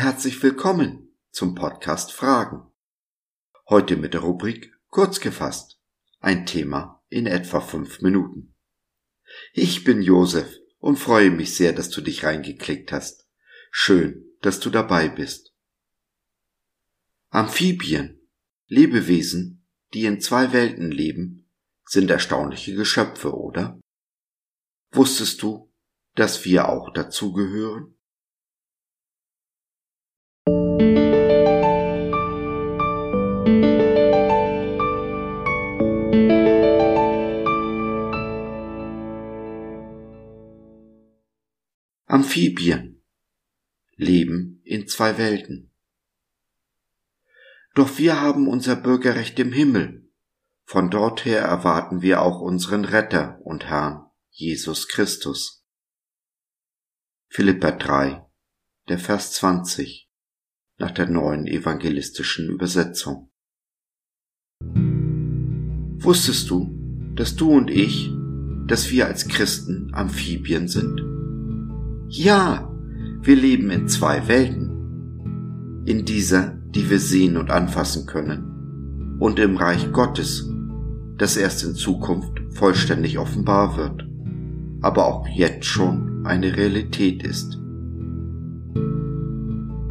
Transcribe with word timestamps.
herzlich 0.00 0.42
willkommen 0.42 1.14
zum 1.30 1.54
Podcast 1.54 2.10
Fragen. 2.10 2.62
Heute 3.68 3.98
mit 3.98 4.14
der 4.14 4.22
Rubrik 4.22 4.72
Kurz 4.88 5.20
gefasst. 5.20 5.78
Ein 6.20 6.46
Thema 6.46 7.04
in 7.10 7.26
etwa 7.26 7.60
fünf 7.60 8.00
Minuten. 8.00 8.54
Ich 9.52 9.84
bin 9.84 10.00
Josef 10.00 10.56
und 10.78 10.96
freue 10.96 11.30
mich 11.30 11.54
sehr, 11.54 11.74
dass 11.74 11.90
du 11.90 12.00
dich 12.00 12.24
reingeklickt 12.24 12.92
hast. 12.92 13.28
Schön, 13.70 14.24
dass 14.40 14.58
du 14.58 14.70
dabei 14.70 15.10
bist. 15.10 15.52
Amphibien, 17.28 18.26
Lebewesen, 18.68 19.66
die 19.92 20.06
in 20.06 20.22
zwei 20.22 20.54
Welten 20.54 20.90
leben, 20.90 21.46
sind 21.84 22.10
erstaunliche 22.10 22.74
Geschöpfe, 22.74 23.36
oder? 23.36 23.78
Wusstest 24.92 25.42
du, 25.42 25.70
dass 26.14 26.46
wir 26.46 26.70
auch 26.70 26.90
dazugehören? 26.90 27.99
Amphibien 42.10 43.04
leben 43.94 44.60
in 44.64 44.88
zwei 44.88 45.16
Welten. 45.16 45.70
Doch 47.76 47.98
wir 47.98 48.20
haben 48.20 48.48
unser 48.48 48.74
Bürgerrecht 48.74 49.38
im 49.38 49.52
Himmel. 49.52 50.10
Von 50.64 50.90
dort 50.90 51.24
her 51.24 51.42
erwarten 51.42 52.02
wir 52.02 52.22
auch 52.22 52.40
unseren 52.40 52.84
Retter 52.84 53.38
und 53.44 53.66
Herrn, 53.66 54.10
Jesus 54.30 54.88
Christus. 54.88 55.64
Philippa 57.28 57.70
3, 57.70 58.26
der 58.88 58.98
Vers 58.98 59.30
20 59.34 60.10
nach 60.78 60.90
der 60.90 61.08
neuen 61.08 61.46
evangelistischen 61.46 62.48
Übersetzung. 62.48 63.30
Wusstest 66.02 66.50
du, 66.50 67.14
dass 67.14 67.36
du 67.36 67.52
und 67.52 67.70
ich, 67.70 68.10
dass 68.66 68.90
wir 68.90 69.06
als 69.06 69.28
Christen 69.28 69.94
Amphibien 69.94 70.66
sind? 70.66 71.09
Ja, 72.12 72.68
wir 73.22 73.36
leben 73.36 73.70
in 73.70 73.86
zwei 73.86 74.26
Welten. 74.26 75.84
In 75.86 76.04
dieser, 76.04 76.58
die 76.74 76.90
wir 76.90 76.98
sehen 76.98 77.36
und 77.36 77.52
anfassen 77.52 78.04
können, 78.04 79.16
und 79.20 79.38
im 79.38 79.56
Reich 79.56 79.92
Gottes, 79.92 80.52
das 81.18 81.36
erst 81.36 81.62
in 81.62 81.76
Zukunft 81.76 82.42
vollständig 82.50 83.16
offenbar 83.16 83.76
wird, 83.76 84.08
aber 84.80 85.06
auch 85.06 85.28
jetzt 85.28 85.66
schon 85.66 86.26
eine 86.26 86.56
Realität 86.56 87.22
ist. 87.22 87.60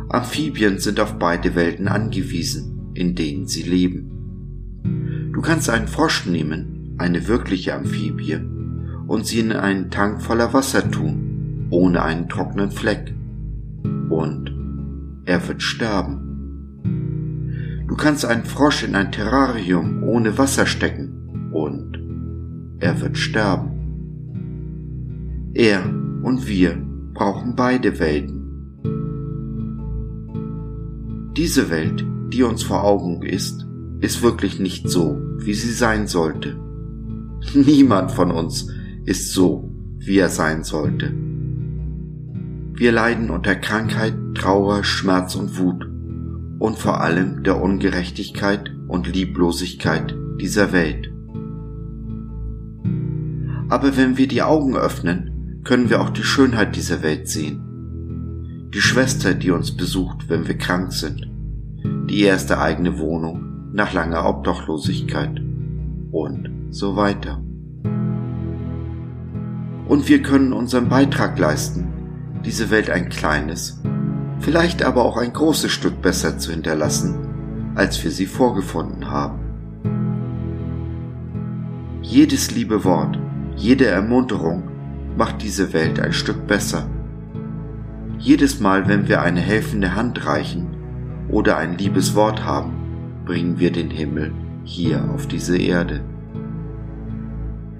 Amphibien 0.09 0.78
sind 0.80 1.00
auf 1.00 1.17
beide 1.20 1.56
Welten 1.56 1.88
angewiesen, 1.88 2.92
in 2.95 3.16
denen 3.16 3.47
sie 3.47 3.64
leben. 3.64 5.31
Du 5.34 5.40
kannst 5.40 5.70
einen 5.70 5.88
Frosch 5.88 6.25
nehmen, 6.25 6.95
eine 6.97 7.30
wirkliche 7.30 7.75
Amphibie, 7.75 8.40
und 9.08 9.25
sie 9.25 9.40
in 9.40 9.53
einen 9.53 9.90
Tank 9.90 10.22
voller 10.22 10.52
Wasser 10.53 10.92
tun 10.92 11.28
ohne 11.70 12.03
einen 12.03 12.30
trockenen 12.30 12.72
Fleck. 12.72 13.14
Und 14.09 14.52
er 15.25 15.48
wird 15.48 15.62
sterben. 15.62 16.30
Du 17.88 17.95
kannst 17.95 18.25
einen 18.25 18.45
Frosch 18.45 18.84
in 18.84 18.95
ein 18.95 19.12
Terrarium 19.12 20.03
ohne 20.03 20.38
Wasser 20.38 20.66
stecken 20.66 21.52
und 21.52 22.00
er 22.80 23.02
wird 23.02 23.17
sterben. 23.17 23.72
Er 25.53 25.84
und 26.24 26.47
wir 26.47 26.78
brauchen 27.13 27.56
beide 27.56 28.00
Welten. 28.00 28.40
Diese 31.35 31.69
Welt, 31.69 32.06
die 32.31 32.44
uns 32.44 32.63
vor 32.63 32.84
Augen 32.84 33.24
ist, 33.24 33.68
ist 34.02 34.22
wirklich 34.22 34.59
nicht 34.59 34.90
so, 34.90 35.19
wie 35.38 35.53
sie 35.53 35.72
sein 35.72 36.08
sollte. 36.08 36.58
Niemand 37.53 38.12
von 38.12 38.31
uns 38.31 38.72
ist 39.06 39.34
so, 39.34 39.72
wie 39.97 40.18
er 40.18 40.29
sein 40.29 40.63
sollte. 40.63 41.13
Wir 42.79 42.94
leiden 42.94 43.29
unter 43.29 43.56
Krankheit, 43.56 44.13
Trauer, 44.35 44.85
Schmerz 44.85 45.35
und 45.35 45.59
Wut 45.59 45.85
und 46.59 46.78
vor 46.78 47.01
allem 47.01 47.44
der 47.44 47.62
Ungerechtigkeit 47.62 48.72
und 48.88 49.13
Lieblosigkeit 49.13 50.16
dieser 50.40 50.72
Welt. 50.72 51.12
Aber 53.67 53.97
wenn 53.97 54.17
wir 54.17 54.29
die 54.29 54.44
Augen 54.44 54.78
öffnen, 54.78 55.59
können 55.66 55.90
wir 55.90 56.00
auch 56.00 56.09
die 56.09 56.23
Schönheit 56.23 56.78
dieser 56.78 57.03
Welt 57.03 57.28
sehen. 57.28 58.69
Die 58.73 58.79
Schwester, 58.79 59.34
die 59.34 59.51
uns 59.51 59.75
besucht, 59.75 60.29
wenn 60.29 60.47
wir 60.47 60.57
krank 60.57 60.94
sind. 60.94 61.29
Die 62.09 62.22
erste 62.22 62.61
eigene 62.61 62.97
Wohnung 62.97 63.73
nach 63.73 63.91
langer 63.91 64.25
Obdachlosigkeit. 64.25 65.41
Und 66.13 66.50
so 66.69 66.96
weiter. 66.96 67.44
Und 69.85 70.07
wir 70.07 70.22
können 70.22 70.53
unseren 70.53 70.88
Beitrag 70.88 71.38
leisten, 71.38 71.88
diese 72.45 72.69
Welt 72.69 72.89
ein 72.89 73.09
kleines, 73.09 73.81
vielleicht 74.39 74.83
aber 74.83 75.03
auch 75.03 75.17
ein 75.17 75.33
großes 75.33 75.72
Stück 75.72 76.01
besser 76.01 76.38
zu 76.38 76.51
hinterlassen, 76.51 77.16
als 77.75 78.03
wir 78.03 78.11
sie 78.11 78.25
vorgefunden 78.25 79.09
haben. 79.09 79.39
Jedes 82.01 82.51
liebe 82.51 82.83
Wort, 82.85 83.19
jede 83.55 83.85
Ermunterung 83.85 84.63
macht 85.17 85.41
diese 85.41 85.73
Welt 85.73 85.99
ein 85.99 86.13
Stück 86.13 86.47
besser. 86.47 86.88
Jedes 88.17 88.59
Mal, 88.59 88.88
wenn 88.88 89.07
wir 89.07 89.22
eine 89.22 89.41
helfende 89.41 89.95
Hand 89.95 90.25
reichen 90.25 90.67
oder 91.29 91.57
ein 91.57 91.78
liebes 91.78 92.16
Wort 92.16 92.44
haben, 92.44 92.73
bringen 93.25 93.59
wir 93.59 93.72
den 93.72 93.91
Himmel 93.91 94.33
hier 94.63 95.09
auf 95.13 95.28
diese 95.28 95.57
Erde. 95.57 96.01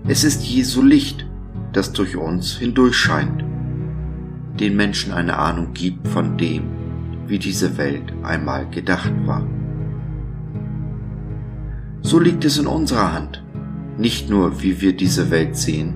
Es 0.08 0.24
ist 0.24 0.44
Jesu 0.44 0.82
Licht, 0.82 1.26
das 1.74 1.94
durch 1.94 2.16
uns 2.16 2.58
hindurchscheint 2.58 3.44
den 4.60 4.76
Menschen 4.76 5.14
eine 5.14 5.38
Ahnung 5.38 5.74
gibt 5.74 6.08
von 6.08 6.38
dem, 6.38 6.64
wie 7.28 7.40
diese 7.40 7.78
Welt 7.78 8.14
einmal 8.24 8.68
gedacht 8.70 9.14
war. 9.26 9.46
So 12.02 12.20
liegt 12.20 12.44
es 12.46 12.58
in 12.58 12.68
unserer 12.68 13.14
Hand, 13.14 13.44
nicht 13.98 14.30
nur 14.30 14.62
wie 14.62 14.82
wir 14.82 14.96
diese 14.96 15.32
Welt 15.32 15.56
sehen, 15.56 15.94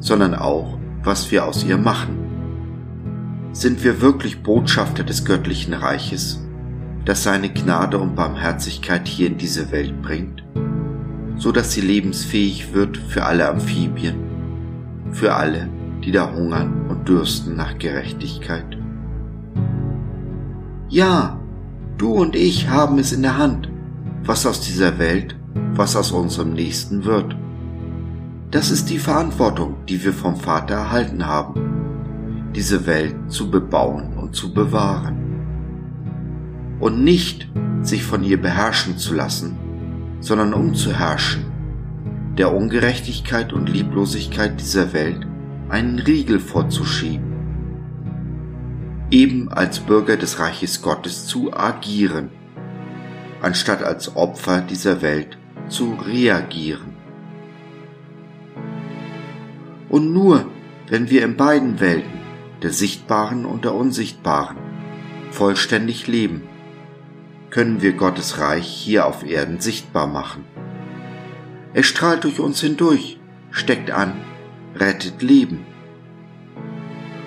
sondern 0.00 0.34
auch, 0.34 0.78
was 1.02 1.30
wir 1.30 1.44
aus 1.44 1.64
ihr 1.64 1.76
machen. 1.76 2.16
Sind 3.52 3.82
wir 3.84 4.00
wirklich 4.00 4.42
Botschafter 4.42 5.02
des 5.02 5.24
göttlichen 5.24 5.74
Reiches, 5.74 6.46
das 7.04 7.24
seine 7.24 7.52
Gnade 7.52 7.98
und 7.98 8.14
Barmherzigkeit 8.14 9.08
hier 9.08 9.26
in 9.26 9.38
diese 9.38 9.70
Welt 9.72 10.00
bringt, 10.02 10.44
so 11.36 11.52
dass 11.52 11.72
sie 11.72 11.80
lebensfähig 11.80 12.72
wird 12.72 12.96
für 12.96 13.24
alle 13.24 13.48
Amphibien, 13.48 14.16
für 15.12 15.34
alle, 15.34 15.68
die 16.04 16.12
da 16.12 16.32
hungern 16.32 16.79
dürsten 17.10 17.56
nach 17.56 17.76
Gerechtigkeit. 17.78 18.78
Ja, 20.88 21.40
du 21.98 22.12
und 22.12 22.36
ich 22.36 22.68
haben 22.68 23.00
es 23.00 23.12
in 23.12 23.22
der 23.22 23.36
Hand, 23.36 23.68
was 24.24 24.46
aus 24.46 24.60
dieser 24.60 24.98
Welt, 24.98 25.36
was 25.74 25.96
aus 25.96 26.12
unserem 26.12 26.52
Nächsten 26.52 27.04
wird. 27.04 27.36
Das 28.52 28.70
ist 28.70 28.90
die 28.90 28.98
Verantwortung, 28.98 29.74
die 29.88 30.04
wir 30.04 30.12
vom 30.12 30.36
Vater 30.36 30.74
erhalten 30.74 31.26
haben, 31.26 32.52
diese 32.54 32.86
Welt 32.86 33.16
zu 33.26 33.50
bebauen 33.50 34.16
und 34.16 34.36
zu 34.36 34.54
bewahren. 34.54 35.16
Und 36.78 37.02
nicht 37.02 37.50
sich 37.82 38.04
von 38.04 38.22
ihr 38.22 38.40
beherrschen 38.40 38.98
zu 38.98 39.14
lassen, 39.14 39.56
sondern 40.20 40.54
um 40.54 40.74
zu 40.74 40.92
herrschen, 40.92 41.44
der 42.38 42.54
Ungerechtigkeit 42.54 43.52
und 43.52 43.68
Lieblosigkeit 43.68 44.60
dieser 44.60 44.92
Welt 44.92 45.26
einen 45.70 46.00
Riegel 46.00 46.40
vorzuschieben, 46.40 47.32
eben 49.10 49.50
als 49.52 49.78
Bürger 49.78 50.16
des 50.16 50.40
Reiches 50.40 50.82
Gottes 50.82 51.26
zu 51.26 51.54
agieren, 51.54 52.30
anstatt 53.40 53.82
als 53.82 54.16
Opfer 54.16 54.62
dieser 54.62 55.00
Welt 55.00 55.38
zu 55.68 55.94
reagieren. 55.94 56.94
Und 59.88 60.12
nur 60.12 60.46
wenn 60.88 61.08
wir 61.08 61.24
in 61.24 61.36
beiden 61.36 61.78
Welten, 61.78 62.18
der 62.62 62.72
sichtbaren 62.72 63.46
und 63.46 63.64
der 63.64 63.74
unsichtbaren, 63.74 64.56
vollständig 65.30 66.08
leben, 66.08 66.42
können 67.50 67.80
wir 67.80 67.92
Gottes 67.92 68.38
Reich 68.38 68.66
hier 68.66 69.06
auf 69.06 69.24
Erden 69.24 69.60
sichtbar 69.60 70.08
machen. 70.08 70.44
Es 71.74 71.86
strahlt 71.86 72.24
durch 72.24 72.40
uns 72.40 72.60
hindurch, 72.60 73.18
steckt 73.52 73.92
an 73.92 74.14
rettet 74.74 75.22
Leben. 75.22 75.66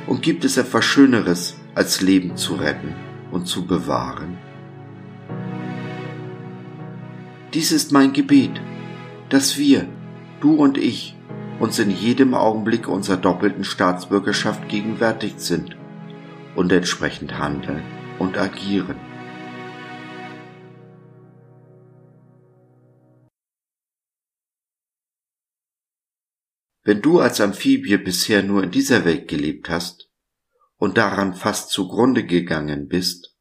Und 0.08 0.22
gibt 0.22 0.46
es 0.46 0.58
etwas 0.58 0.86
Schöneres, 0.86 1.56
als 1.76 2.02
Leben 2.02 2.38
zu 2.38 2.56
retten 2.56 2.94
und 3.32 3.48
zu 3.48 3.66
bewahren? 3.66 4.38
Dies 7.54 7.72
ist 7.72 7.92
mein 7.92 8.14
Gebet, 8.14 8.62
dass 9.30 9.58
wir, 9.58 9.88
du 10.42 10.54
und 10.54 10.78
ich, 10.78 11.16
uns 11.60 11.80
in 11.80 11.92
jedem 11.92 12.34
Augenblick 12.34 12.88
unserer 12.88 13.18
doppelten 13.18 13.64
Staatsbürgerschaft 13.64 14.68
gegenwärtig 14.70 15.36
sind 15.38 15.78
und 16.56 16.72
entsprechend 16.72 17.38
handeln 17.38 17.84
und 18.20 18.38
agieren. 18.38 19.13
Wenn 26.84 27.02
du 27.02 27.20
als 27.20 27.40
Amphibie 27.40 27.98
bisher 27.98 28.44
nur 28.44 28.64
in 28.64 28.72
dieser 28.72 29.06
Welt 29.06 29.28
gelebt 29.28 29.70
hast 29.70 30.10
und 30.78 30.98
daran 30.98 31.34
fast 31.34 31.70
zugrunde 31.70 32.26
gegangen 32.26 32.88
bist, 32.88 33.38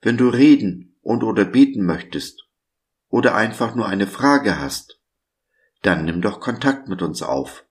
wenn 0.00 0.16
du 0.16 0.28
reden 0.28 0.96
und 1.02 1.24
oder 1.24 1.44
beten 1.44 1.84
möchtest 1.84 2.46
oder 3.08 3.34
einfach 3.34 3.74
nur 3.74 3.86
eine 3.86 4.06
Frage 4.06 4.60
hast, 4.60 5.00
dann 5.82 6.04
nimm 6.04 6.22
doch 6.22 6.40
Kontakt 6.40 6.88
mit 6.88 7.02
uns 7.02 7.22
auf 7.22 7.66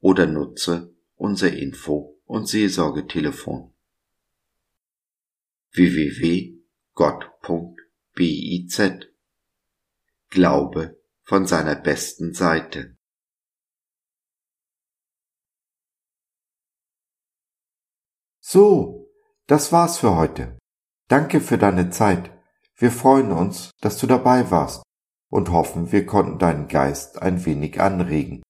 oder 0.00 0.26
nutze 0.26 0.94
unser 1.14 1.52
Info- 1.52 2.18
und 2.24 2.48
Seelsorgetelefon 2.48 3.72
www.gott.biz 5.72 6.60
Glaube 10.30 11.00
von 11.22 11.46
seiner 11.46 11.76
besten 11.76 12.34
Seite. 12.34 12.96
So, 18.52 19.06
das 19.46 19.70
war's 19.70 19.98
für 19.98 20.16
heute. 20.16 20.58
Danke 21.06 21.40
für 21.40 21.56
deine 21.56 21.90
Zeit. 21.90 22.36
Wir 22.74 22.90
freuen 22.90 23.30
uns, 23.30 23.70
dass 23.80 23.96
du 23.96 24.08
dabei 24.08 24.50
warst 24.50 24.82
und 25.30 25.52
hoffen, 25.52 25.92
wir 25.92 26.04
konnten 26.04 26.40
deinen 26.40 26.66
Geist 26.66 27.22
ein 27.22 27.46
wenig 27.46 27.80
anregen. 27.80 28.42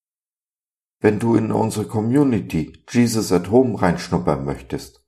Wenn 1.01 1.19
du 1.19 1.35
in 1.35 1.53
unsere 1.53 1.87
Community 1.87 2.83
Jesus 2.89 3.31
at 3.31 3.51
Home 3.51 3.79
reinschnuppern 3.79 4.43
möchtest, 4.43 5.05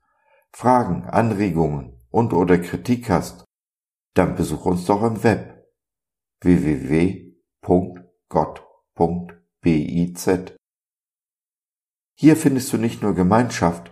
Fragen, 0.50 1.04
Anregungen 1.04 1.98
und 2.10 2.34
oder 2.34 2.58
Kritik 2.58 3.08
hast, 3.08 3.46
dann 4.12 4.36
besuch 4.36 4.66
uns 4.66 4.84
doch 4.84 5.02
im 5.02 5.24
Web 5.24 5.72
www.gott.biz. 6.42 7.32
Hier 12.14 12.36
findest 12.36 12.70
du 12.74 12.76
nicht 12.76 13.00
nur 13.00 13.14
Gemeinschaft, 13.14 13.91